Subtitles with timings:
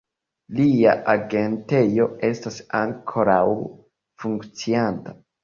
[0.59, 3.45] Lia agentejo estas ankoraŭ
[4.27, 5.17] funkcianta.